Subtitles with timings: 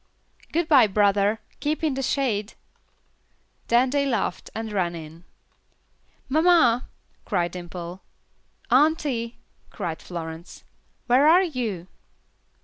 [0.51, 2.55] "Good bye, brother, keep in the shade."
[3.67, 5.25] Then they laughed and ran in.
[6.27, 6.87] "Mamma,"
[7.23, 8.01] cried Dimple.
[8.71, 9.37] "Auntie,"
[9.69, 10.63] cried Florence,
[11.05, 11.85] "where are you?"